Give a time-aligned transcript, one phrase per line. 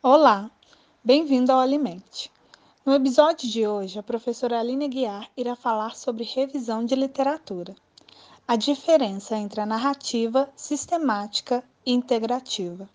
[0.00, 0.48] Olá,
[1.02, 2.30] bem-vindo ao Alimente.
[2.86, 7.74] No episódio de hoje, a professora Aline Guiar irá falar sobre revisão de literatura,
[8.46, 12.88] a diferença entre a narrativa, sistemática e integrativa.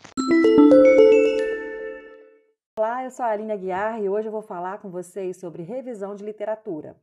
[2.80, 6.16] Olá, eu sou a Aline Guiar e hoje eu vou falar com vocês sobre revisão
[6.16, 6.96] de literatura.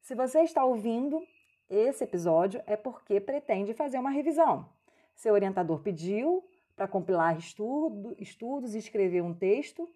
[0.00, 1.22] Se você está ouvindo
[1.68, 4.66] esse episódio, é porque pretende fazer uma revisão.
[5.14, 6.42] Seu orientador pediu
[6.74, 9.88] para compilar estudo, estudos e escrever um texto,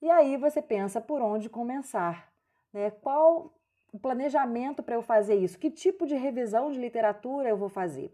[0.00, 2.32] e aí você pensa por onde começar.
[2.72, 2.90] Né?
[2.90, 3.54] Qual
[3.92, 5.58] o planejamento para eu fazer isso?
[5.58, 8.12] Que tipo de revisão de literatura eu vou fazer?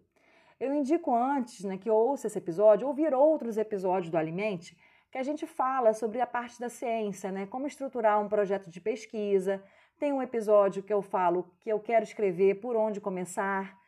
[0.61, 4.77] Eu indico antes né, que ouça esse episódio, ouvir outros episódios do Alimente,
[5.11, 7.47] que a gente fala sobre a parte da ciência, né?
[7.47, 9.63] Como estruturar um projeto de pesquisa.
[9.99, 13.79] Tem um episódio que eu falo que eu quero escrever por onde começar.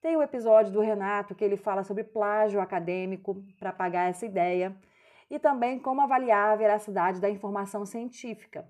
[0.00, 4.74] Tem o episódio do Renato que ele fala sobre plágio acadêmico para pagar essa ideia
[5.30, 8.68] e também como avaliar a veracidade da informação científica.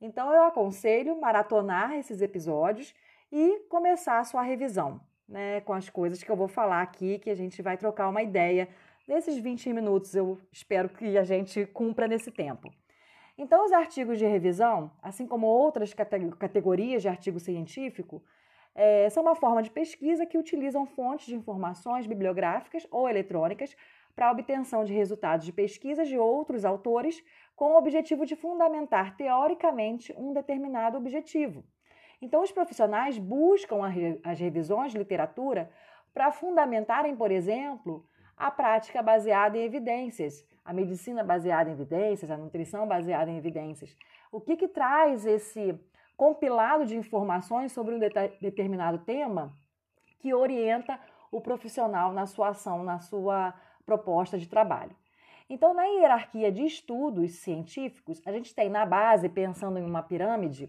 [0.00, 2.94] Então eu aconselho maratonar esses episódios
[3.30, 7.28] e começar a sua revisão, né, com as coisas que eu vou falar aqui, que
[7.28, 8.68] a gente vai trocar uma ideia
[9.08, 12.70] Nesses 20 minutos, eu espero que a gente cumpra nesse tempo.
[13.38, 18.22] Então, os artigos de revisão, assim como outras categorias de artigo científico,
[18.74, 23.76] é, são uma forma de pesquisa que utilizam fontes de informações bibliográficas ou eletrônicas
[24.14, 27.22] para a obtenção de resultados de pesquisas de outros autores
[27.54, 31.64] com o objetivo de fundamentar teoricamente um determinado objetivo.
[32.20, 33.78] Então, os profissionais buscam
[34.24, 35.70] as revisões de literatura
[36.12, 38.04] para fundamentarem, por exemplo,
[38.36, 43.96] a prática baseada em evidências, a medicina baseada em evidências, a nutrição baseada em evidências.
[44.30, 45.78] O que, que traz esse
[46.18, 47.98] compilado de informações sobre um
[48.40, 49.56] determinado tema
[50.18, 50.98] que orienta
[51.30, 53.54] o profissional na sua ação, na sua
[53.86, 54.94] proposta de trabalho?
[55.48, 60.68] Então, na hierarquia de estudos científicos, a gente tem na base, pensando em uma pirâmide,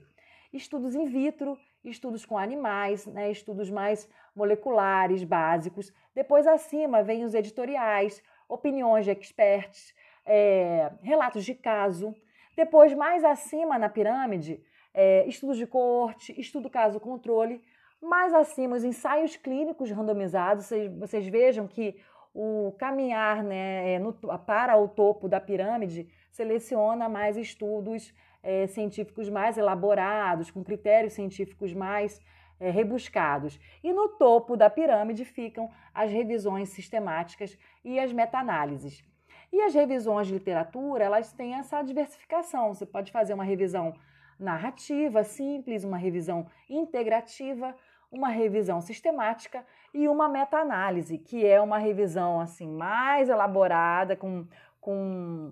[0.54, 5.92] estudos in vitro, estudos com animais, né, estudos mais moleculares, básicos.
[6.14, 9.96] Depois, acima, vem os editoriais, opiniões de experts,
[10.26, 12.16] é, relatos de caso.
[12.56, 14.64] Depois, mais acima na pirâmide,
[14.94, 17.62] é, estudos de corte, estudo caso-controle.
[18.02, 20.66] Mais acima, os ensaios clínicos randomizados.
[20.66, 21.96] Vocês, vocês vejam que
[22.34, 24.14] o caminhar né, é, no,
[24.46, 31.74] para o topo da pirâmide seleciona mais estudos é, científicos mais elaborados, com critérios científicos
[31.74, 32.22] mais
[32.60, 33.60] é, rebuscados.
[33.84, 39.04] E no topo da pirâmide ficam as revisões sistemáticas e as meta-análises.
[39.52, 42.74] E as revisões de literatura, elas têm essa diversificação.
[42.74, 43.94] Você pode fazer uma revisão
[44.40, 47.76] narrativa simples, uma revisão integrativa,
[48.12, 54.48] uma revisão sistemática e uma meta-análise, que é uma revisão assim mais elaborada com,
[54.80, 55.52] com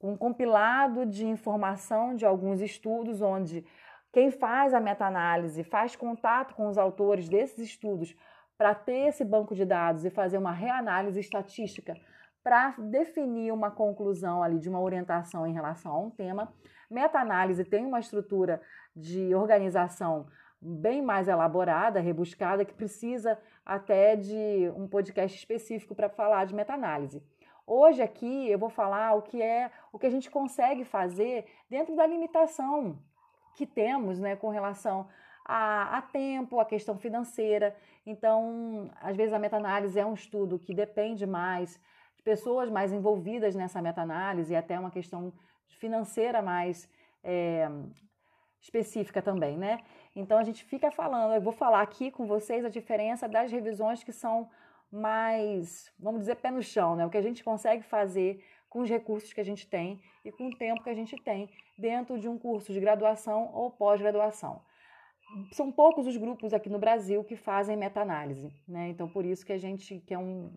[0.00, 3.64] um compilado de informação de alguns estudos onde
[4.12, 8.16] quem faz a meta-análise faz contato com os autores desses estudos
[8.56, 11.94] para ter esse banco de dados e fazer uma reanálise estatística
[12.42, 16.52] para definir uma conclusão ali de uma orientação em relação a um tema.
[16.90, 18.60] Meta-análise tem uma estrutura
[18.96, 20.26] de organização
[20.60, 27.22] bem mais elaborada, rebuscada, que precisa até de um podcast específico para falar de meta-análise.
[27.66, 31.94] Hoje aqui eu vou falar o que é o que a gente consegue fazer dentro
[31.94, 32.98] da limitação
[33.54, 35.06] que temos, né, com relação
[35.44, 37.76] a, a tempo, a questão financeira.
[38.06, 41.78] Então, às vezes a meta-análise é um estudo que depende mais
[42.16, 45.32] de pessoas mais envolvidas nessa meta-análise e até uma questão
[45.76, 46.88] financeira mais
[47.22, 47.68] é,
[48.60, 49.80] específica também, né?
[50.14, 54.02] Então a gente fica falando, eu vou falar aqui com vocês a diferença das revisões
[54.02, 54.48] que são
[54.90, 57.06] mais, vamos dizer, pé no chão, né?
[57.06, 60.48] O que a gente consegue fazer com os recursos que a gente tem e com
[60.48, 64.60] o tempo que a gente tem dentro de um curso de graduação ou pós-graduação.
[65.52, 68.88] São poucos os grupos aqui no Brasil que fazem meta-análise, né?
[68.88, 70.50] Então, por isso que a gente quer um,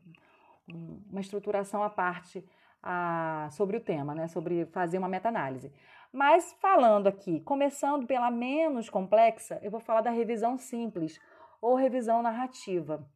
[0.69, 2.43] um, uma estruturação à parte
[2.81, 4.27] a, sobre o tema, né?
[4.27, 5.71] Sobre fazer uma meta-análise.
[6.11, 11.19] Mas falando aqui, começando pela menos complexa, eu vou falar da revisão simples
[11.61, 13.07] ou revisão narrativa.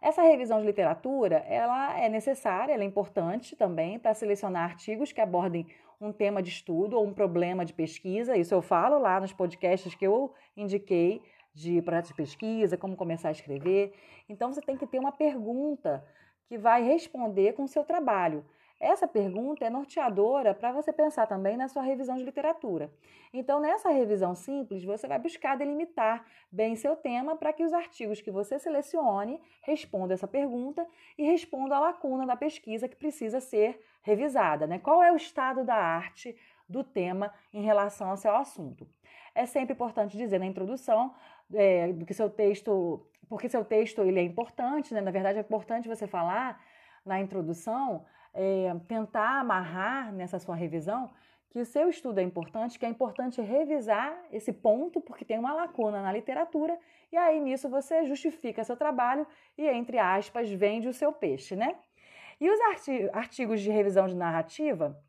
[0.00, 5.20] Essa revisão de literatura, ela é necessária, ela é importante também para selecionar artigos que
[5.20, 5.66] abordem
[6.00, 8.36] um tema de estudo ou um problema de pesquisa.
[8.36, 11.22] Isso eu falo lá nos podcasts que eu indiquei
[11.54, 13.94] de projetos de pesquisa, como começar a escrever.
[14.28, 16.04] Então você tem que ter uma pergunta
[16.46, 18.44] que vai responder com o seu trabalho.
[18.78, 22.92] Essa pergunta é norteadora para você pensar também na sua revisão de literatura.
[23.32, 28.20] Então, nessa revisão simples, você vai buscar delimitar bem seu tema para que os artigos
[28.20, 30.86] que você selecione respondam essa pergunta
[31.16, 34.66] e respondam à lacuna da pesquisa que precisa ser revisada.
[34.66, 34.78] Né?
[34.78, 36.36] Qual é o estado da arte
[36.68, 38.86] do tema em relação ao seu assunto?
[39.34, 41.14] É sempre importante dizer na introdução
[41.54, 45.00] é, do que seu texto, porque seu texto ele é importante, né?
[45.00, 46.62] na verdade é importante você falar
[47.06, 48.04] na introdução
[48.36, 51.10] é, tentar amarrar nessa sua revisão
[51.50, 55.54] que o seu estudo é importante, que é importante revisar esse ponto, porque tem uma
[55.54, 56.78] lacuna na literatura,
[57.10, 61.74] e aí nisso você justifica seu trabalho e, entre aspas, vende o seu peixe, né?
[62.38, 62.58] E os
[63.14, 65.02] artigos de revisão de narrativa,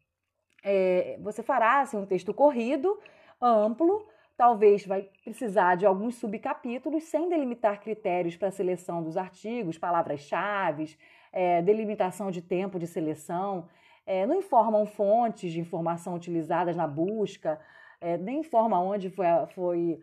[0.63, 2.97] é, você fará assim, um texto corrido,
[3.41, 4.07] amplo,
[4.37, 10.97] talvez vai precisar de alguns subcapítulos, sem delimitar critérios para a seleção dos artigos, palavras-chave,
[11.37, 13.69] é, delimitação de tempo de seleção,
[14.07, 17.61] é, não informam fontes de informação utilizadas na busca,
[18.01, 19.11] é, nem informa onde
[19.53, 19.99] foi,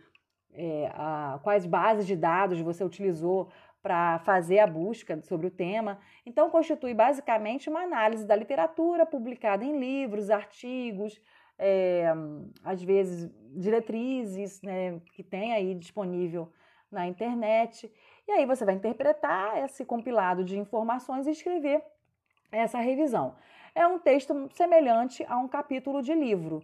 [0.52, 3.50] é, a, quais bases de dados você utilizou
[3.82, 5.98] para fazer a busca sobre o tema.
[6.24, 11.20] Então, constitui basicamente uma análise da literatura publicada em livros, artigos,
[11.58, 12.14] é,
[12.62, 16.52] às vezes diretrizes né, que tem aí disponível
[16.92, 17.92] na internet.
[18.26, 21.82] E aí você vai interpretar esse compilado de informações e escrever
[22.50, 23.34] essa revisão.
[23.74, 26.62] É um texto semelhante a um capítulo de livro.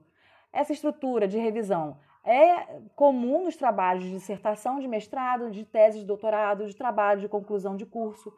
[0.52, 6.04] Essa estrutura de revisão é comum nos trabalhos de dissertação, de mestrado, de tese de
[6.04, 8.32] doutorado, de trabalho de conclusão de curso.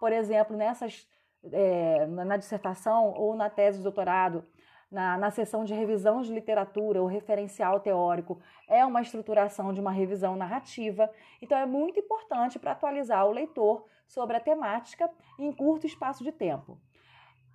[0.00, 1.08] Por exemplo, nessas,
[1.52, 4.44] é, na dissertação ou na tese de doutorado,
[4.90, 9.90] na, na sessão de revisão de literatura, o referencial teórico é uma estruturação de uma
[9.90, 11.10] revisão narrativa,
[11.40, 16.32] então é muito importante para atualizar o leitor sobre a temática em curto espaço de
[16.32, 16.78] tempo.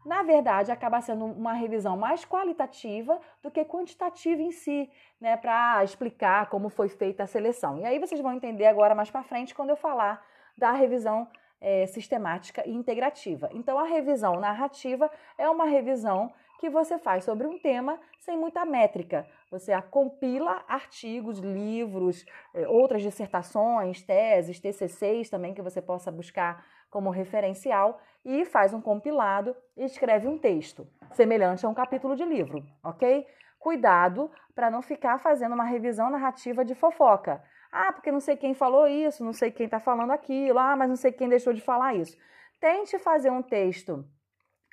[0.05, 4.89] Na verdade, acaba sendo uma revisão mais qualitativa do que quantitativa em si,
[5.19, 7.77] né, para explicar como foi feita a seleção.
[7.77, 10.25] E aí vocês vão entender agora mais para frente quando eu falar
[10.57, 11.27] da revisão
[11.61, 13.49] é, sistemática e integrativa.
[13.51, 18.65] Então, a revisão narrativa é uma revisão que você faz sobre um tema sem muita
[18.65, 19.25] métrica.
[19.49, 27.09] Você compila artigos, livros, eh, outras dissertações, teses, TCCs também que você possa buscar como
[27.09, 32.63] referencial e faz um compilado e escreve um texto, semelhante a um capítulo de livro,
[32.83, 33.25] ok?
[33.57, 37.41] Cuidado para não ficar fazendo uma revisão narrativa de fofoca.
[37.71, 40.89] Ah, porque não sei quem falou isso, não sei quem está falando aquilo, ah, mas
[40.89, 42.17] não sei quem deixou de falar isso.
[42.59, 44.05] Tente fazer um texto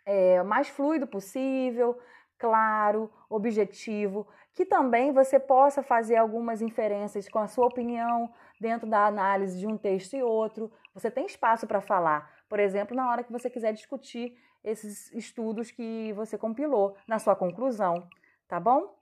[0.07, 1.99] é, mais fluido possível,
[2.39, 9.07] claro, objetivo, que também você possa fazer algumas inferências com a sua opinião dentro da
[9.07, 10.73] análise de um texto e outro.
[10.95, 15.71] Você tem espaço para falar, por exemplo, na hora que você quiser discutir esses estudos
[15.71, 18.09] que você compilou na sua conclusão,
[18.49, 18.97] tá bom?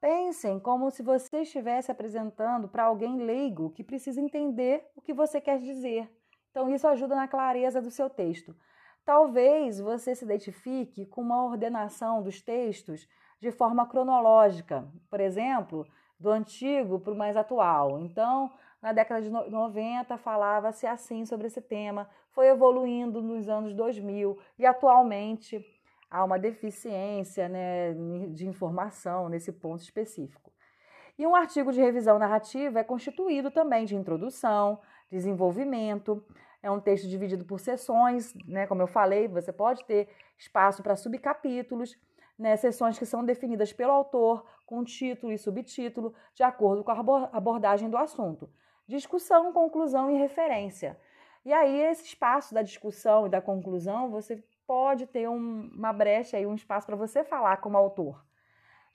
[0.00, 5.40] Pensem como se você estivesse apresentando para alguém leigo que precisa entender o que você
[5.40, 6.10] quer dizer.
[6.50, 8.54] Então, isso ajuda na clareza do seu texto.
[9.04, 13.06] Talvez você se identifique com uma ordenação dos textos
[13.38, 15.86] de forma cronológica, por exemplo,
[16.18, 18.00] do antigo para o mais atual.
[18.00, 24.38] Então, na década de 90 falava-se assim sobre esse tema, foi evoluindo nos anos 2000
[24.58, 25.64] e atualmente
[26.10, 27.92] há uma deficiência né,
[28.30, 30.52] de informação nesse ponto específico.
[31.18, 34.80] E um artigo de revisão narrativa é constituído também de introdução,
[35.10, 36.24] desenvolvimento,
[36.64, 38.66] é um texto dividido por sessões, né?
[38.66, 40.08] Como eu falei, você pode ter
[40.38, 41.94] espaço para subcapítulos,
[42.38, 42.56] né?
[42.56, 47.90] Sessões que são definidas pelo autor com título e subtítulo, de acordo com a abordagem
[47.90, 48.50] do assunto.
[48.88, 50.98] Discussão, conclusão e referência.
[51.44, 56.38] E aí, esse espaço da discussão e da conclusão, você pode ter um, uma brecha
[56.38, 58.24] aí, um espaço para você falar como autor.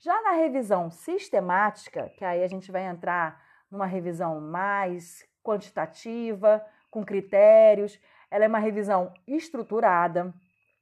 [0.00, 3.40] Já na revisão sistemática, que aí a gente vai entrar
[3.70, 7.98] numa revisão mais quantitativa, com critérios,
[8.30, 10.32] ela é uma revisão estruturada,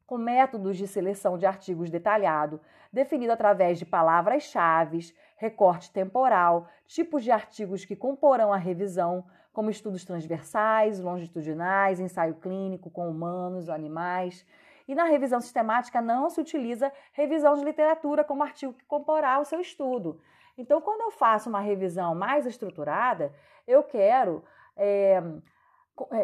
[0.06, 2.60] com métodos de seleção de artigos detalhado,
[2.92, 10.04] definido através de palavras-chave, recorte temporal, tipos de artigos que comporão a revisão, como estudos
[10.04, 14.46] transversais, longitudinais, ensaio clínico com humanos animais.
[14.86, 19.44] E na revisão sistemática não se utiliza revisão de literatura como artigo que comporá o
[19.44, 20.20] seu estudo.
[20.56, 23.32] Então, quando eu faço uma revisão mais estruturada,
[23.66, 24.42] eu quero
[24.76, 25.22] é,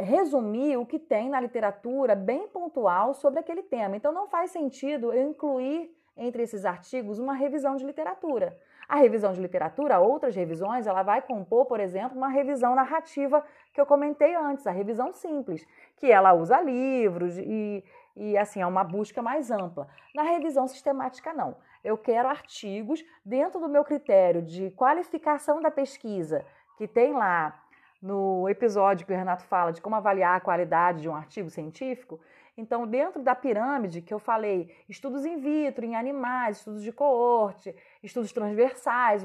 [0.04, 3.96] resumir o que tem na literatura bem pontual sobre aquele tema.
[3.96, 8.56] Então não faz sentido eu incluir entre esses artigos uma revisão de literatura.
[8.88, 13.80] A revisão de literatura, outras revisões, ela vai compor, por exemplo, uma revisão narrativa que
[13.80, 15.66] eu comentei antes, a revisão simples,
[15.96, 17.82] que ela usa livros e,
[18.14, 19.88] e assim é uma busca mais ampla.
[20.14, 21.56] Na revisão sistemática não.
[21.82, 26.44] Eu quero artigos dentro do meu critério de qualificação da pesquisa,
[26.76, 27.63] que tem lá
[28.04, 32.20] no episódio que o Renato fala de como avaliar a qualidade de um artigo científico.
[32.54, 37.75] Então, dentro da pirâmide que eu falei, estudos in vitro, em animais, estudos de coorte,
[38.02, 39.25] estudos transversais,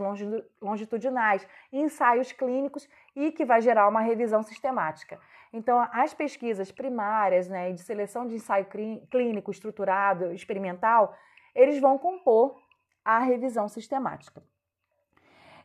[0.61, 5.19] longitudinais, ensaios clínicos e que vai gerar uma revisão sistemática.
[5.51, 8.65] Então, as pesquisas primárias né, de seleção de ensaio
[9.11, 11.13] clínico estruturado, experimental,
[11.53, 12.57] eles vão compor
[13.03, 14.41] a revisão sistemática.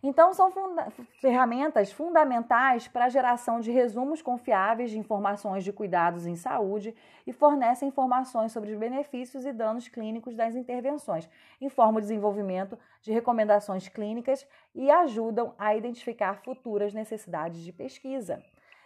[0.06, 6.26] Então, são funda ferramentas fundamentais para a geração de resumos confiáveis de informações de cuidados
[6.26, 6.94] em saúde
[7.26, 11.26] e fornecem informações sobre os benefícios e danos clínicos das intervenções,
[11.58, 18.42] informam o desenvolvimento de recomendações clínicas e ajudam a identificar futuras necessidades de pesquisa.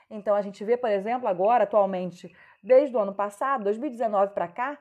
[0.09, 2.33] Então, a gente vê, por exemplo, agora, atualmente,
[2.63, 4.79] desde o ano passado, 2019 para cá,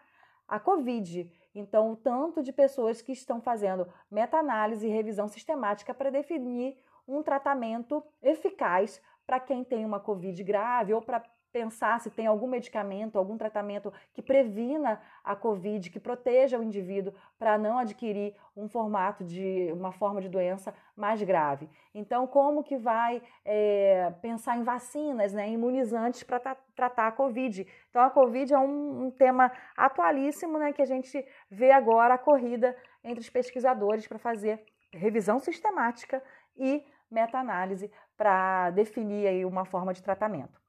[0.47, 1.27] a Covid
[1.59, 7.23] então, o tanto de pessoas que estão fazendo meta-análise e revisão sistemática para definir um
[7.23, 11.23] tratamento eficaz para quem tem uma Covid grave ou para
[11.57, 17.11] pensar se tem algum medicamento, algum tratamento que previna a Covid, que proteja o indivíduo
[17.39, 21.67] para não adquirir um formato de uma forma de doença mais grave.
[21.95, 27.67] Então, como que vai é, pensar em vacinas, né, imunizantes para tratar a Covid?
[27.89, 32.19] Então, a Covid é um, um tema atualíssimo, né, que a gente vê agora a
[32.19, 36.21] corrida entre os pesquisadores para fazer revisão sistemática
[36.55, 40.66] e meta-análise para definir aí uma forma de tratamento.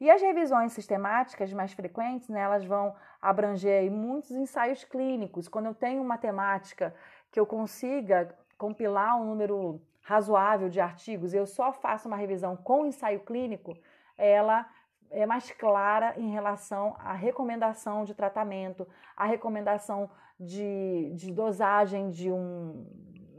[0.00, 5.48] E as revisões sistemáticas mais frequentes, né, elas vão abranger muitos ensaios clínicos.
[5.48, 6.94] Quando eu tenho uma temática
[7.32, 12.86] que eu consiga compilar um número razoável de artigos, eu só faço uma revisão com
[12.86, 13.76] ensaio clínico,
[14.16, 14.66] ela
[15.10, 18.86] é mais clara em relação à recomendação de tratamento,
[19.16, 22.86] à recomendação de, de dosagem de um,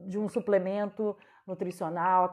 [0.05, 2.31] de um suplemento nutricional,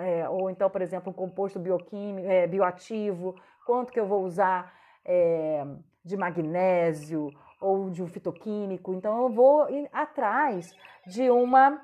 [0.00, 4.72] é, ou então, por exemplo, um composto bioquímico, é, bioativo, quanto que eu vou usar
[5.04, 5.64] é,
[6.04, 7.30] de magnésio
[7.60, 8.92] ou de um fitoquímico.
[8.92, 10.74] Então eu vou atrás
[11.06, 11.80] de uma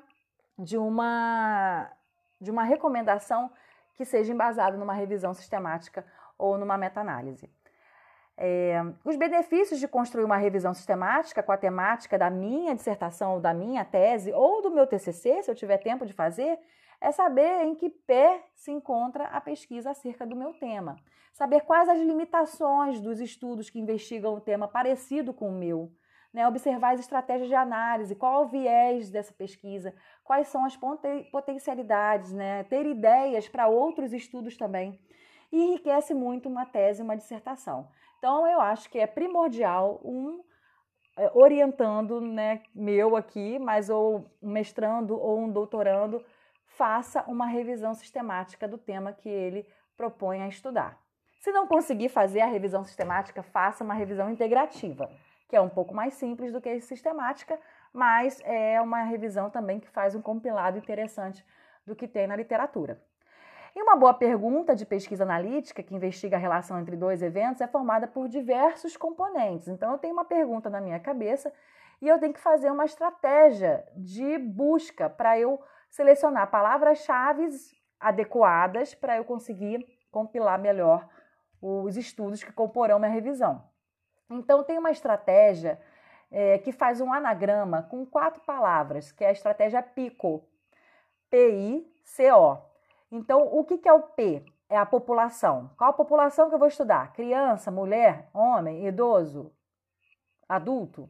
[0.57, 1.89] de uma
[2.39, 3.51] de uma recomendação
[3.95, 6.05] que seja embasada numa revisão sistemática
[6.37, 7.49] ou numa meta-análise.
[8.37, 13.53] É, os benefícios de construir uma revisão sistemática com a temática da minha dissertação, da
[13.53, 16.57] minha tese ou do meu TCC, se eu tiver tempo de fazer,
[17.01, 20.95] é saber em que pé se encontra a pesquisa acerca do meu tema.
[21.33, 25.91] Saber quais as limitações dos estudos que investigam o tema parecido com o meu.
[26.31, 26.47] Né?
[26.47, 29.93] Observar as estratégias de análise, qual o viés dessa pesquisa,
[30.23, 30.77] quais são as
[31.31, 32.63] potencialidades, né?
[32.65, 34.99] ter ideias para outros estudos também.
[35.51, 37.89] E enriquece muito uma tese, uma dissertação.
[38.19, 40.43] Então, eu acho que é primordial um
[41.17, 46.23] é, orientando, né, meu aqui, mas ou um mestrando ou um doutorando
[46.75, 50.97] faça uma revisão sistemática do tema que ele propõe a estudar.
[51.39, 55.09] Se não conseguir fazer a revisão sistemática, faça uma revisão integrativa,
[55.49, 57.59] que é um pouco mais simples do que a sistemática,
[57.91, 61.45] mas é uma revisão também que faz um compilado interessante
[61.85, 63.01] do que tem na literatura.
[63.75, 67.67] E uma boa pergunta de pesquisa analítica que investiga a relação entre dois eventos é
[67.67, 69.67] formada por diversos componentes.
[69.67, 71.53] Então, eu tenho uma pergunta na minha cabeça
[72.01, 75.59] e eu tenho que fazer uma estratégia de busca para eu
[75.91, 77.49] selecionar palavras-chave
[77.99, 81.07] adequadas para eu conseguir compilar melhor
[81.61, 83.63] os estudos que comporão minha revisão.
[84.29, 85.79] Então, tem uma estratégia
[86.31, 90.43] é, que faz um anagrama com quatro palavras, que é a estratégia PICO.
[91.29, 92.57] P-I-C-O.
[93.11, 94.43] Então, o que, que é o P?
[94.69, 95.69] É a população.
[95.77, 97.11] Qual a população que eu vou estudar?
[97.11, 99.53] Criança, mulher, homem, idoso,
[100.47, 101.09] adulto?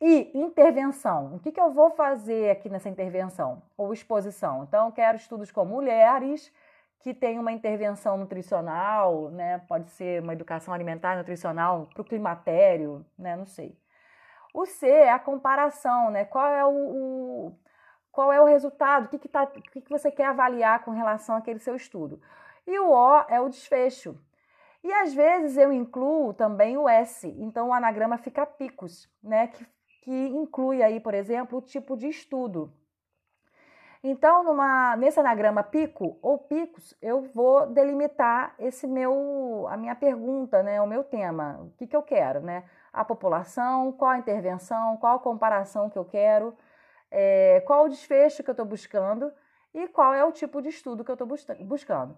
[0.00, 1.36] E intervenção.
[1.36, 3.62] O que, que eu vou fazer aqui nessa intervenção?
[3.76, 4.64] Ou exposição.
[4.64, 6.52] Então, eu quero estudos com mulheres
[7.00, 9.58] que têm uma intervenção nutricional, né?
[9.68, 13.36] Pode ser uma educação alimentar nutricional para o climatério, né?
[13.36, 13.78] Não sei.
[14.52, 16.24] O C é a comparação, né?
[16.24, 17.58] Qual é o, o
[18.10, 19.06] qual é o resultado?
[19.06, 22.20] O que, que, tá, o que, que você quer avaliar com relação àquele seu estudo?
[22.66, 24.18] E o O é o desfecho.
[24.82, 29.48] E às vezes eu incluo também o S, então o anagrama fica picos, né?
[29.48, 29.66] Que
[30.06, 32.72] que inclui aí, por exemplo, o tipo de estudo.
[34.04, 40.62] Então, numa, nesse anagrama pico ou picos, eu vou delimitar esse meu, a minha pergunta,
[40.62, 42.62] né, o meu tema, o que, que eu quero, né?
[42.92, 46.56] A população, qual a intervenção, qual a comparação que eu quero,
[47.10, 49.32] é, qual o desfecho que eu estou buscando
[49.74, 51.26] e qual é o tipo de estudo que eu estou
[51.64, 52.16] buscando.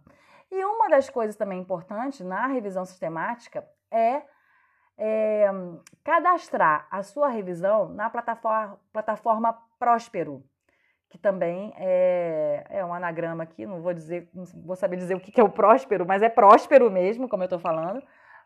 [0.50, 4.20] E uma das coisas também importantes na revisão sistemática é
[4.98, 5.48] é,
[6.02, 10.42] cadastrar a sua revisão na plataforma, plataforma Próspero,
[11.08, 15.20] que também é, é um anagrama aqui, não vou dizer, não vou saber dizer o
[15.20, 18.02] que é o Próspero, mas é Próspero mesmo, como eu estou falando,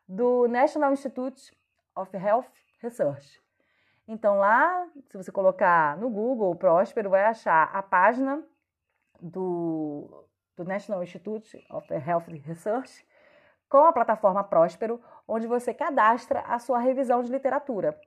[0.06, 1.50] do National Institute
[1.96, 3.40] of Health Research.
[4.06, 8.42] Então lá, se você colocar no Google Próspero, vai achar a página
[9.20, 13.06] do, do National Institute of Health Research
[13.72, 17.98] com a plataforma Próspero, onde você cadastra a sua revisão de literatura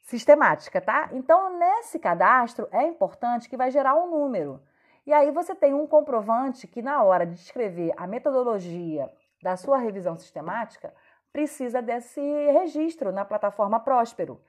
[0.00, 1.10] sistemática, tá?
[1.12, 4.58] Então, nesse cadastro é importante que vai gerar um número.
[5.06, 9.76] E aí você tem um comprovante que na hora de escrever a metodologia da sua
[9.76, 10.94] revisão sistemática,
[11.30, 14.40] precisa desse registro na plataforma Próspero.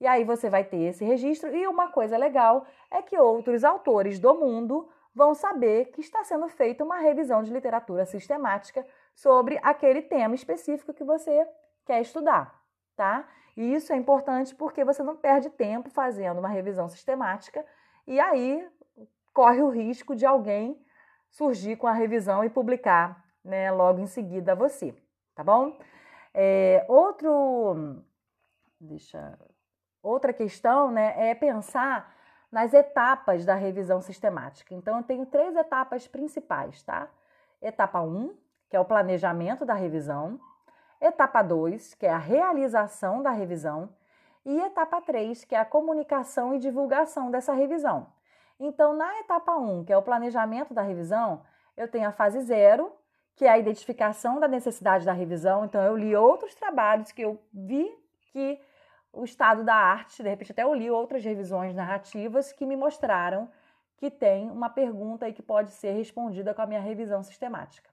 [0.00, 4.20] E aí você vai ter esse registro e uma coisa legal é que outros autores
[4.20, 10.02] do mundo vão saber que está sendo feita uma revisão de literatura sistemática sobre aquele
[10.02, 11.46] tema específico que você
[11.84, 12.58] quer estudar,
[12.96, 13.28] tá?
[13.56, 17.64] E isso é importante porque você não perde tempo fazendo uma revisão sistemática
[18.06, 18.66] e aí
[19.32, 20.80] corre o risco de alguém
[21.28, 24.94] surgir com a revisão e publicar né, logo em seguida você,
[25.34, 25.78] tá bom?
[26.32, 28.02] É, outro,
[28.80, 29.38] deixa,
[30.02, 32.14] outra questão né, é pensar
[32.50, 34.74] nas etapas da revisão sistemática.
[34.74, 37.08] Então, eu tenho três etapas principais, tá?
[37.62, 38.36] Etapa 1, um,
[38.70, 40.40] que é o planejamento da revisão.
[41.00, 43.90] Etapa 2, que é a realização da revisão.
[44.46, 48.06] E etapa 3, que é a comunicação e divulgação dessa revisão.
[48.58, 51.42] Então, na etapa 1, um, que é o planejamento da revisão,
[51.76, 52.92] eu tenho a fase 0,
[53.34, 55.64] que é a identificação da necessidade da revisão.
[55.64, 57.90] Então, eu li outros trabalhos que eu vi
[58.32, 58.60] que
[59.12, 63.50] o estado da arte, de repente até eu li outras revisões narrativas que me mostraram
[63.96, 67.89] que tem uma pergunta aí que pode ser respondida com a minha revisão sistemática.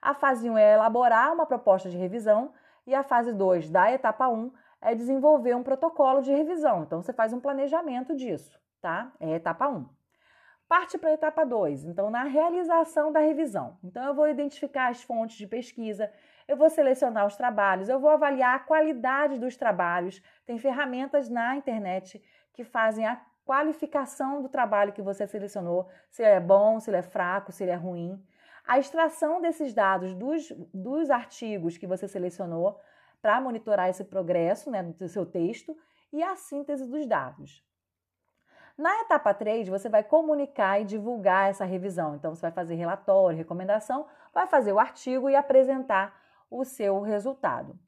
[0.00, 2.52] A fase 1 é elaborar uma proposta de revisão
[2.86, 6.82] e a fase 2 da etapa 1 é desenvolver um protocolo de revisão.
[6.82, 9.12] Então você faz um planejamento disso, tá?
[9.20, 9.86] É a etapa 1.
[10.66, 13.76] Parte para a etapa 2, então na realização da revisão.
[13.82, 16.10] Então eu vou identificar as fontes de pesquisa,
[16.46, 20.22] eu vou selecionar os trabalhos, eu vou avaliar a qualidade dos trabalhos.
[20.46, 26.34] Tem ferramentas na internet que fazem a qualificação do trabalho que você selecionou, se ele
[26.36, 28.24] é bom, se ele é fraco, se ele é ruim.
[28.66, 32.78] A extração desses dados dos, dos artigos que você selecionou
[33.20, 35.76] para monitorar esse progresso né, do seu texto
[36.12, 37.64] e a síntese dos dados.
[38.76, 42.14] Na etapa 3, você vai comunicar e divulgar essa revisão.
[42.14, 46.18] Então, você vai fazer relatório, recomendação, vai fazer o artigo e apresentar
[46.50, 47.78] o seu resultado.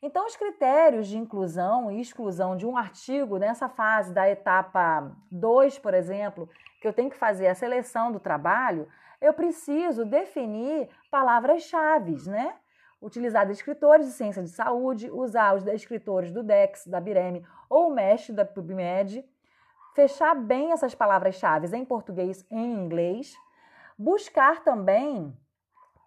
[0.00, 5.80] Então, os critérios de inclusão e exclusão de um artigo nessa fase da etapa 2,
[5.80, 6.48] por exemplo,
[6.80, 8.88] que eu tenho que fazer a seleção do trabalho,
[9.20, 12.54] eu preciso definir palavras-chave, né?
[13.00, 17.94] Utilizar descritores de ciência de saúde, usar os descritores do DEX, da BIREM ou o
[17.94, 19.24] MESH da PubMed,
[19.94, 23.34] fechar bem essas palavras-chave em português e em inglês,
[23.98, 25.36] buscar também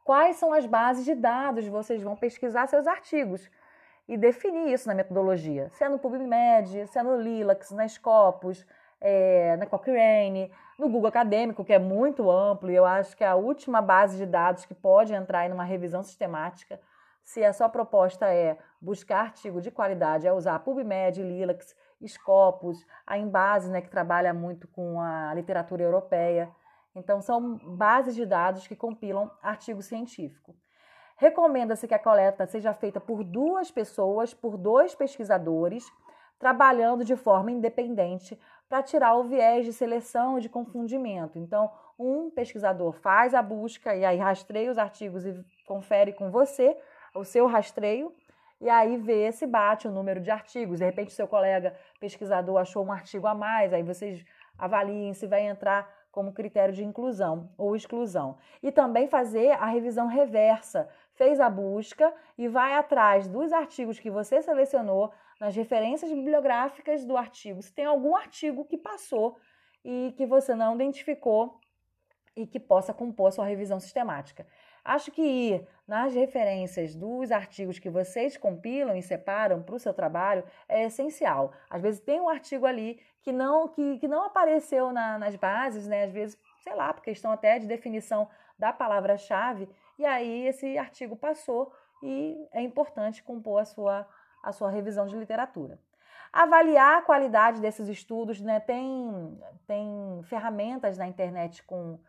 [0.04, 3.50] quais são as bases de dados vocês vão pesquisar seus artigos
[4.08, 8.66] e definir isso na metodologia, se é no PubMed, se é no Lilacs, na Scopus,
[9.00, 13.28] é, na Cochrane, no Google Acadêmico, que é muito amplo, e eu acho que é
[13.28, 16.80] a última base de dados que pode entrar em uma revisão sistemática.
[17.22, 21.76] Se a sua proposta é buscar artigo de qualidade, é usar PubMed, Lilacs,
[22.08, 26.50] Scopus, a Embase, né, que trabalha muito com a literatura europeia.
[26.96, 30.56] Então, são bases de dados que compilam artigo científico.
[31.18, 35.86] Recomenda-se que a coleta seja feita por duas pessoas, por dois pesquisadores,
[36.40, 38.40] trabalhando de forma independente
[38.70, 41.40] para tirar o viés de seleção de confundimento.
[41.40, 46.78] Então, um pesquisador faz a busca e aí rastreia os artigos e confere com você
[47.16, 48.14] o seu rastreio,
[48.62, 50.80] e aí vê se bate o número de artigos.
[50.80, 54.24] De repente, seu colega pesquisador achou um artigo a mais, aí vocês
[54.58, 58.38] avaliem se vai entrar como critério de inclusão ou exclusão.
[58.62, 60.90] E também fazer a revisão reversa.
[61.14, 67.16] Fez a busca e vai atrás dos artigos que você selecionou nas referências bibliográficas do
[67.16, 67.62] artigo.
[67.62, 69.38] Se tem algum artigo que passou
[69.84, 71.60] e que você não identificou
[72.36, 74.46] e que possa compor sua revisão sistemática.
[74.84, 79.94] Acho que ir nas referências dos artigos que vocês compilam e separam para o seu
[79.94, 81.52] trabalho é essencial.
[81.70, 85.88] Às vezes tem um artigo ali que não, que, que não apareceu na, nas bases,
[85.88, 86.06] né?
[86.06, 91.16] Às vezes, sei lá, por questão até de definição da palavra-chave, e aí esse artigo
[91.16, 94.08] passou e é importante compor a sua,
[94.44, 95.80] a sua revisão de literatura.
[96.32, 98.60] Avaliar a qualidade desses estudos, né?
[98.60, 102.00] Tem, tem ferramentas na internet com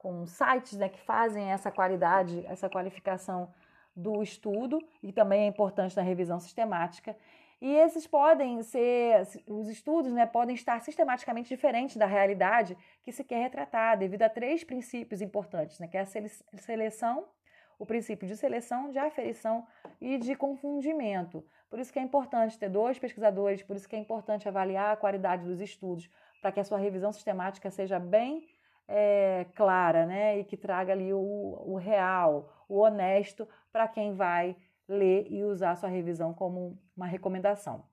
[0.00, 3.52] com sites né, que fazem essa qualidade, essa qualificação
[3.94, 7.14] do estudo e também é importante na revisão sistemática.
[7.60, 13.22] E esses podem ser, os estudos né, podem estar sistematicamente diferentes da realidade que se
[13.22, 16.06] quer retratar, devido a três princípios importantes, né, que é a
[16.58, 17.28] seleção,
[17.78, 19.66] o princípio de seleção, de aferição
[20.00, 21.44] e de confundimento.
[21.70, 24.96] Por isso que é importante ter dois pesquisadores, por isso que é importante avaliar a
[24.96, 26.10] qualidade dos estudos,
[26.42, 28.48] para que a sua revisão sistemática seja bem
[28.88, 34.56] é, clara né, e que traga ali o, o real, o honesto para quem vai
[34.88, 37.84] ler e usar a sua revisão como uma recomendação.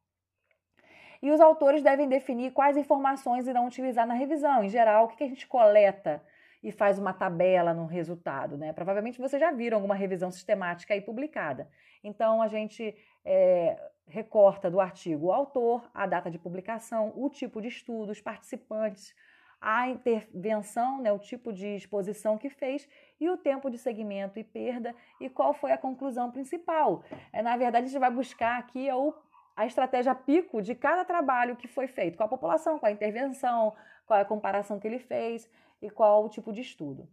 [1.22, 4.64] E os autores devem definir quais informações irão utilizar na revisão.
[4.64, 6.24] Em geral, o que a gente coleta
[6.64, 8.74] e faz uma tabela no resultado, né?
[8.74, 11.70] Provavelmente vocês já viram alguma revisão sistemática aí publicada.
[12.04, 12.96] Então, a gente
[13.28, 18.22] é, recorta do artigo o autor, a data de publicação, o tipo de estudo, os
[18.22, 19.14] participantes,
[19.60, 22.88] a intervenção, né, o tipo de exposição que fez
[23.20, 27.04] e o tempo de segmento e perda e qual foi a conclusão principal.
[27.34, 29.14] É, na verdade, a gente vai buscar aqui o,
[29.56, 33.74] a estratégia pico de cada trabalho que foi feito com a população, com a intervenção,
[34.06, 35.50] qual é a comparação que ele fez
[35.82, 37.10] e qual o tipo de estudo.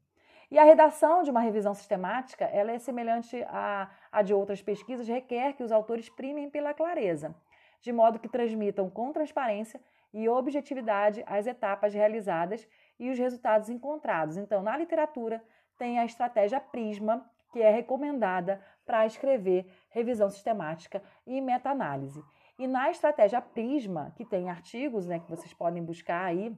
[0.50, 5.09] E a redação de uma revisão sistemática, ela é semelhante à, à de outras pesquisas,
[5.09, 7.35] requer que os autores primem pela clareza,
[7.81, 9.81] de modo que transmitam com transparência
[10.12, 12.66] e objetividade as etapas realizadas
[12.98, 14.37] e os resultados encontrados.
[14.37, 15.42] Então, na literatura,
[15.77, 22.22] tem a estratégia Prisma, que é recomendada para escrever revisão sistemática e meta-análise.
[22.57, 26.57] E na estratégia Prisma, que tem artigos né, que vocês podem buscar aí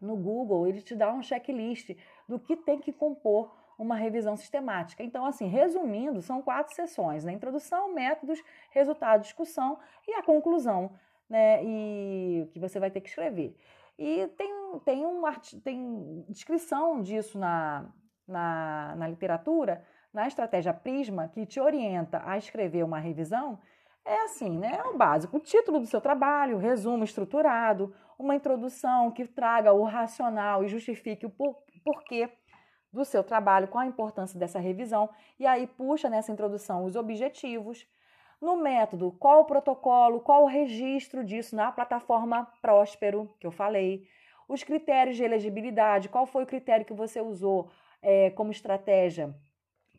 [0.00, 1.90] no Google, ele te dá um checklist
[2.26, 5.02] do que tem que compor uma revisão sistemática.
[5.02, 7.32] Então, assim, resumindo, são quatro sessões: né?
[7.32, 10.90] introdução, métodos, resultado, discussão e a conclusão
[11.28, 11.62] né?
[11.62, 13.56] E que você vai ter que escrever.
[13.98, 15.22] E tem, tem, um,
[15.62, 17.86] tem descrição disso na,
[18.26, 23.58] na, na literatura, na estratégia Prisma, que te orienta a escrever uma revisão.
[24.04, 24.78] É assim, né?
[24.78, 29.84] É o básico: o título do seu trabalho, resumo estruturado, uma introdução que traga o
[29.84, 32.30] racional e justifique o por, porquê
[32.98, 35.08] do seu trabalho, qual a importância dessa revisão,
[35.38, 37.86] e aí puxa nessa introdução os objetivos,
[38.40, 44.06] no método, qual o protocolo, qual o registro disso na plataforma Próspero, que eu falei,
[44.48, 49.34] os critérios de elegibilidade, qual foi o critério que você usou é, como estratégia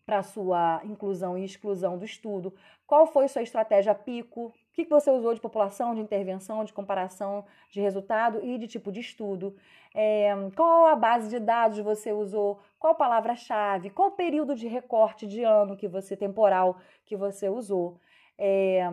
[0.06, 2.54] para sua inclusão e exclusão do estudo,
[2.88, 7.46] qual foi sua estratégia pico, o que você usou de população, de intervenção, de comparação
[7.70, 9.56] de resultado e de tipo de estudo,
[9.94, 15.44] é, qual a base de dados você usou, qual palavra-chave, qual período de recorte de
[15.44, 18.00] ano que você temporal que você usou.
[18.38, 18.88] É,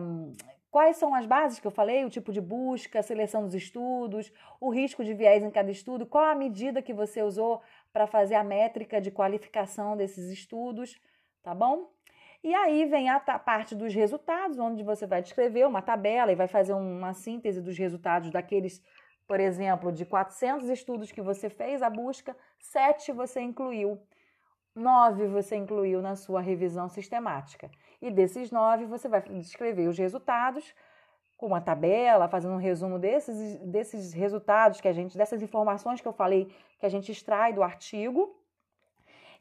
[0.69, 2.03] quais são as bases que eu falei?
[2.03, 6.05] O tipo de busca, a seleção dos estudos, o risco de viés em cada estudo,
[6.05, 7.61] qual a medida que você usou
[7.93, 10.99] para fazer a métrica de qualificação desses estudos,
[11.41, 11.96] tá bom?
[12.43, 16.47] E aí vem a parte dos resultados, onde você vai descrever uma tabela e vai
[16.47, 18.81] fazer uma síntese dos resultados daqueles,
[19.27, 23.99] por exemplo, de 400 estudos que você fez a busca, sete você incluiu,
[24.75, 27.69] nove você incluiu na sua revisão sistemática.
[28.01, 30.73] E desses nove, você vai descrever os resultados
[31.35, 36.07] com uma tabela, fazendo um resumo desses, desses resultados que a gente, dessas informações que
[36.07, 38.35] eu falei, que a gente extrai do artigo.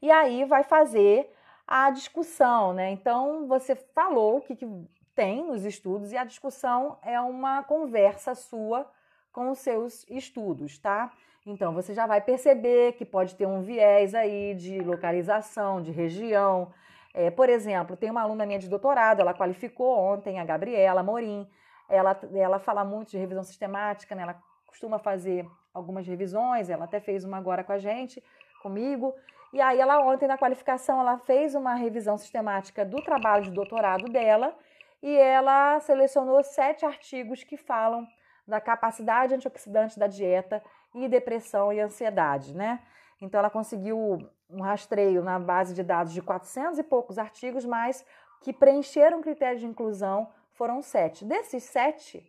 [0.02, 1.30] E aí vai fazer
[1.66, 2.90] a discussão, né?
[2.90, 4.66] Então, você falou o que, que
[5.14, 8.86] tem nos estudos e a discussão é uma conversa sua
[9.32, 11.12] com os seus estudos, tá?
[11.44, 16.72] Então, você já vai perceber que pode ter um viés aí de localização, de região,
[17.16, 21.48] é, por exemplo, tem uma aluna minha de doutorado, ela qualificou ontem, a Gabriela Morim.
[21.88, 24.22] Ela, ela fala muito de revisão sistemática, né?
[24.22, 28.22] ela costuma fazer algumas revisões, ela até fez uma agora com a gente,
[28.62, 29.14] comigo.
[29.52, 34.06] E aí, ela ontem, na qualificação, ela fez uma revisão sistemática do trabalho de doutorado
[34.10, 34.56] dela
[35.02, 38.06] e ela selecionou sete artigos que falam
[38.46, 40.62] da capacidade antioxidante da dieta
[40.94, 42.80] e depressão e ansiedade, né?
[43.20, 48.04] Então, ela conseguiu um rastreio na base de dados de 400 e poucos artigos, mas
[48.40, 51.24] que preencheram critério de inclusão foram sete.
[51.24, 52.24] Desses sete,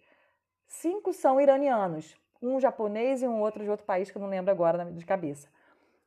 [0.65, 4.51] cinco são iranianos, um japonês e um outro de outro país que eu não lembro
[4.51, 5.49] agora de cabeça.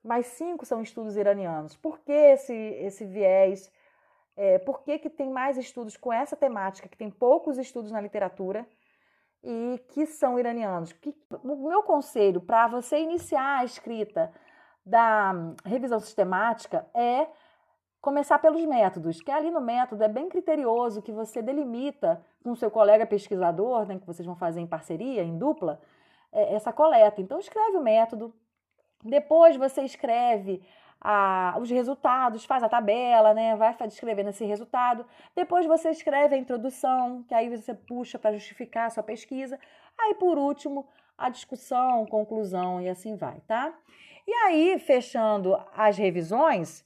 [0.02, 1.76] Mas cinco são estudos iranianos.
[1.76, 3.70] Por que esse, esse viés?
[4.36, 8.00] É, por que, que tem mais estudos com essa temática, que tem poucos estudos na
[8.00, 8.66] literatura
[9.42, 10.92] e que são iranianos?
[10.92, 14.32] Que, o meu conselho para você iniciar a escrita
[14.84, 15.32] da
[15.64, 17.26] revisão sistemática é
[18.00, 22.56] começar pelos métodos, que ali no método é bem criterioso, que você delimita com o
[22.56, 25.80] seu colega pesquisador, né, que vocês vão fazer em parceria, em dupla,
[26.32, 27.20] é, essa coleta.
[27.20, 28.34] Então, escreve o método,
[29.02, 30.62] depois você escreve
[31.00, 33.56] a, os resultados, faz a tabela, né?
[33.56, 35.06] Vai descrevendo esse resultado.
[35.34, 39.58] Depois você escreve a introdução, que aí você puxa para justificar a sua pesquisa.
[39.98, 40.86] Aí, por último,
[41.16, 43.72] a discussão, conclusão e assim vai, tá?
[44.26, 46.84] E aí, fechando as revisões,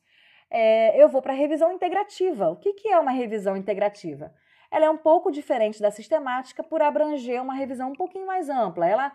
[0.50, 2.48] é, eu vou para a revisão integrativa.
[2.48, 4.32] O que, que é uma revisão integrativa?
[4.70, 8.88] Ela é um pouco diferente da sistemática por abranger uma revisão um pouquinho mais ampla.
[8.88, 9.12] Ela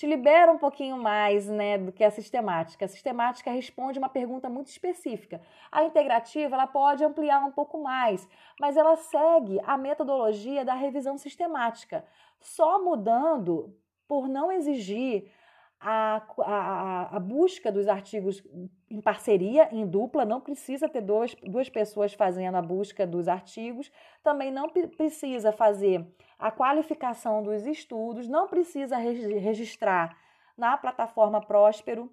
[0.00, 2.86] te libera um pouquinho mais né, do que a sistemática.
[2.86, 5.42] A sistemática responde uma pergunta muito específica.
[5.70, 8.26] A integrativa ela pode ampliar um pouco mais,
[8.58, 12.02] mas ela segue a metodologia da revisão sistemática,
[12.40, 13.76] só mudando
[14.08, 15.30] por não exigir
[15.78, 18.42] a, a, a, busca dos artigos
[18.90, 23.92] em parceria, em dupla, não precisa ter dois, duas pessoas fazendo a busca dos artigos,
[24.22, 26.06] também não precisa fazer
[26.40, 30.16] a qualificação dos estudos, não precisa registrar
[30.56, 32.10] na plataforma Próspero.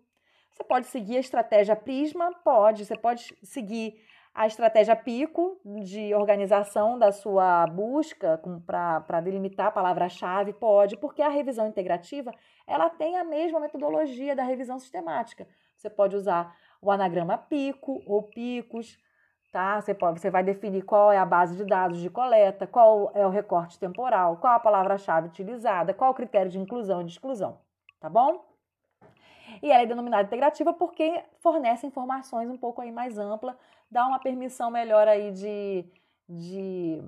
[0.51, 6.99] Você pode seguir a estratégia Prisma, pode, você pode seguir a estratégia Pico de organização
[6.99, 12.31] da sua busca para delimitar a palavra-chave, pode, porque a revisão integrativa
[12.67, 15.47] ela tem a mesma metodologia da revisão sistemática.
[15.75, 18.97] Você pode usar o anagrama Pico ou Picos,
[19.51, 19.79] tá?
[19.79, 23.25] Você, pode, você vai definir qual é a base de dados de coleta, qual é
[23.25, 27.59] o recorte temporal, qual a palavra-chave utilizada, qual o critério de inclusão e de exclusão,
[27.99, 28.45] tá bom?
[29.61, 33.57] E ela é denominada integrativa porque fornece informações um pouco aí mais ampla,
[33.89, 35.85] dá uma permissão melhor aí de,
[36.27, 37.01] de,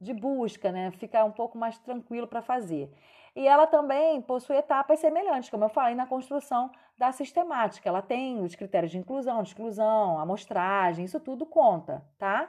[0.00, 0.90] de busca, né?
[0.92, 2.90] Ficar um pouco mais tranquilo para fazer.
[3.34, 6.70] E ela também possui etapas semelhantes, como eu falei na construção
[7.02, 7.88] da sistemática.
[7.88, 12.48] Ela tem os critérios de inclusão, de exclusão, amostragem, isso tudo conta, tá?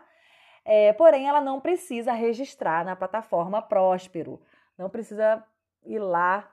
[0.64, 4.40] É, porém, ela não precisa registrar na plataforma Próspero.
[4.78, 5.44] Não precisa
[5.84, 6.48] ir lá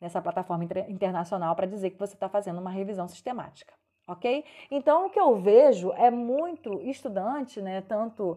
[0.00, 3.72] nessa plataforma internacional para dizer que você está fazendo uma revisão sistemática,
[4.08, 4.44] ok?
[4.68, 8.36] Então, o que eu vejo é muito estudante, né, tanto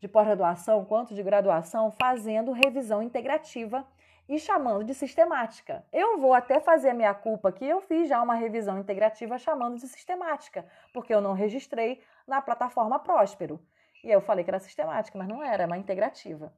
[0.00, 3.86] de pós-graduação quanto de graduação, fazendo revisão integrativa
[4.28, 5.84] e chamando de sistemática.
[5.92, 9.76] Eu vou até fazer a minha culpa aqui, eu fiz já uma revisão integrativa chamando
[9.76, 13.60] de sistemática, porque eu não registrei na plataforma Próspero.
[14.02, 16.52] E eu falei que era sistemática, mas não era, é uma integrativa.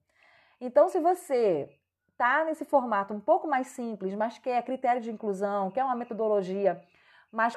[0.60, 1.68] Então, se você
[2.10, 5.84] está nesse formato um pouco mais simples, mas que é critério de inclusão, que é
[5.84, 6.82] uma metodologia
[7.30, 7.54] mais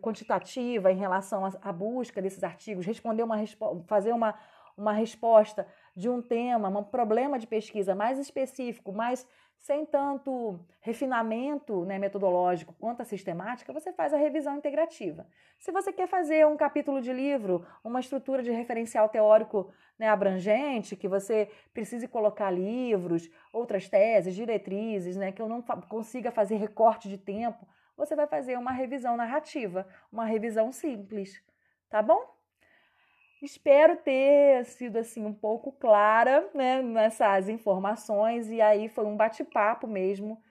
[0.00, 3.36] quantitativa em relação à busca desses artigos, responder uma
[3.86, 4.34] fazer uma,
[4.76, 5.66] uma resposta
[5.98, 12.72] de um tema, um problema de pesquisa mais específico, mais sem tanto refinamento né, metodológico
[12.78, 15.26] quanto a sistemática, você faz a revisão integrativa.
[15.58, 20.94] Se você quer fazer um capítulo de livro, uma estrutura de referencial teórico né, abrangente,
[20.94, 27.08] que você precise colocar livros, outras teses, diretrizes, né, que eu não consiga fazer recorte
[27.08, 31.42] de tempo, você vai fazer uma revisão narrativa, uma revisão simples,
[31.90, 32.37] tá bom?
[33.40, 39.86] Espero ter sido assim um pouco clara né, nessas informações e aí foi um bate-papo
[39.86, 40.42] mesmo,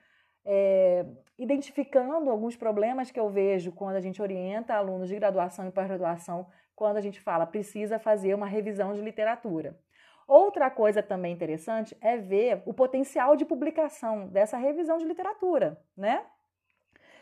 [0.42, 1.04] é,
[1.38, 6.46] identificando alguns problemas que eu vejo quando a gente orienta alunos de graduação e pós-graduação,
[6.74, 9.78] quando a gente fala precisa fazer uma revisão de literatura.
[10.26, 16.24] Outra coisa também interessante é ver o potencial de publicação dessa revisão de literatura, né?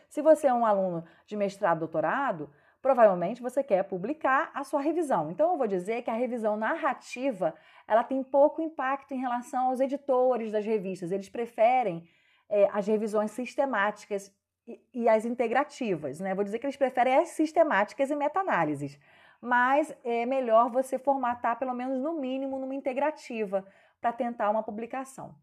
[0.09, 2.51] Se você é um aluno de mestrado, doutorado,
[2.87, 5.29] provavelmente você quer publicar a sua revisão.
[5.29, 7.53] Então eu vou dizer que a revisão narrativa,
[7.89, 11.11] ela tem pouco impacto em relação aos editores das revistas.
[11.11, 12.09] Eles preferem
[12.49, 14.33] é, as revisões sistemáticas
[14.69, 16.33] e, e, as integrativas, né?
[16.33, 19.01] Vou dizer que eles preferem as sistemáticas e meta-análises.
[19.41, 23.67] Mas é melhor você formatar pelo menos no mínimo numa integrativa
[24.01, 25.35] para tentar uma publicação.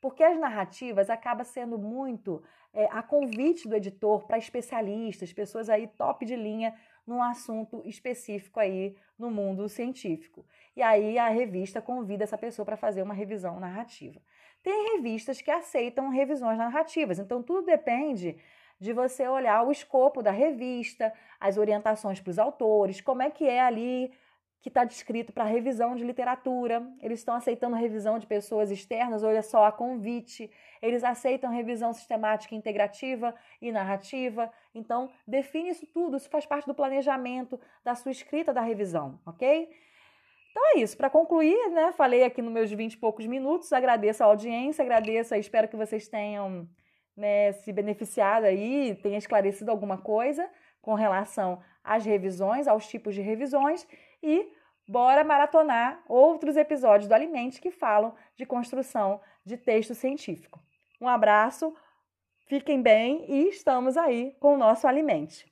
[0.00, 5.86] Porque as narrativas acabam sendo muito é, a convite do editor para especialistas, pessoas aí
[5.86, 6.74] top de linha
[7.08, 10.44] num assunto específico aí no mundo científico.
[10.76, 14.20] E aí a revista convida essa pessoa para fazer uma revisão narrativa.
[14.62, 18.36] Tem revistas que aceitam revisões narrativas, então tudo depende
[18.78, 23.44] de você olhar o escopo da revista, as orientações para os autores, como é que
[23.44, 24.12] é ali
[24.60, 26.82] que está descrito para revisão de literatura.
[27.00, 30.50] Eles estão aceitando revisão de pessoas externas, olha só, a convite.
[30.82, 34.50] Eles aceitam revisão sistemática integrativa e narrativa.
[34.74, 39.68] Então, define isso tudo, isso faz parte do planejamento da sua escrita da revisão, ok?
[40.50, 40.96] Então é isso.
[40.96, 41.92] Para concluir, né?
[41.92, 43.72] Falei aqui nos meus 20 e poucos minutos.
[43.72, 46.68] Agradeço a audiência, agradeço, espero que vocês tenham
[47.16, 50.48] né, se beneficiado aí, tenha esclarecido alguma coisa
[50.82, 53.86] com relação às revisões, aos tipos de revisões
[54.22, 54.52] e
[54.88, 60.60] bora maratonar outros episódios do Alimente que falam de construção de texto científico.
[61.00, 61.74] Um abraço,
[62.46, 65.46] fiquem bem e estamos aí com o nosso Alimente.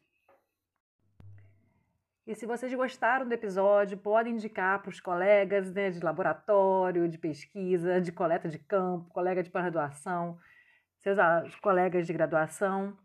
[2.27, 7.17] E se vocês gostaram do episódio, podem indicar para os colegas né, de laboratório, de
[7.17, 10.37] pesquisa, de coleta de campo, colega de pós-graduação,
[10.99, 12.99] seus colegas de graduação.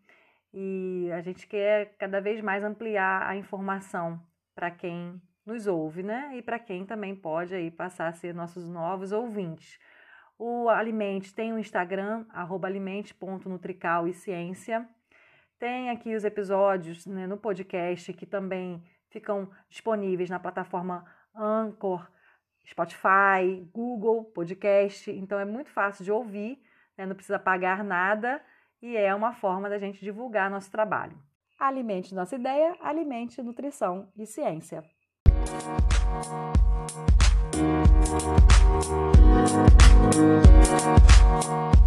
[0.51, 4.19] E a gente quer cada vez mais ampliar a informação
[4.55, 6.31] para quem nos ouve, né?
[6.35, 9.79] E para quem também pode aí passar a ser nossos novos ouvintes.
[10.37, 14.87] O Alimente tem o Instagram, alimente.nutrical e ciência.
[15.59, 22.09] Tem aqui os episódios né, no podcast que também ficam disponíveis na plataforma Anchor,
[22.67, 25.11] Spotify, Google Podcast.
[25.11, 26.59] Então é muito fácil de ouvir,
[26.97, 28.41] né, não precisa pagar nada
[28.81, 31.15] e é uma forma da gente divulgar nosso trabalho.
[31.59, 34.83] Alimente nossa ideia, alimente nutrição e ciência.
[35.61, 35.91] Thank
[41.75, 41.80] you.